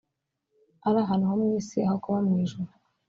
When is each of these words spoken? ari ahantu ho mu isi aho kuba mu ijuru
ari 0.87 0.97
ahantu 1.03 1.25
ho 1.29 1.35
mu 1.41 1.47
isi 1.59 1.77
aho 1.87 1.95
kuba 2.03 2.19
mu 2.25 2.33
ijuru 2.43 2.71